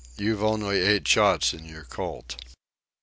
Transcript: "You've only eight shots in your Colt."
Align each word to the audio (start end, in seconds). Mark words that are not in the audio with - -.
"You've 0.17 0.41
only 0.41 0.79
eight 0.79 1.07
shots 1.07 1.53
in 1.53 1.63
your 1.63 1.83
Colt." 1.83 2.35